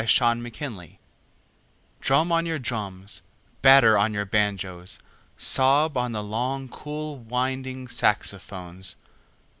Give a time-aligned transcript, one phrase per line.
[0.03, 0.97] Jazz Fantasia
[2.01, 3.21] DRUM on your drums,
[3.61, 4.97] batter on your banjoes,
[5.37, 8.95] sob on the long cool winding saxophones.